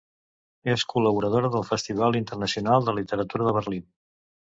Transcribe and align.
És 0.75 0.85
col·laboradora 0.93 1.51
del 1.55 1.65
Festival 1.67 2.17
Internacional 2.21 2.87
de 2.87 2.97
Literatura 3.01 3.47
de 3.49 3.55
Berlín. 3.59 3.85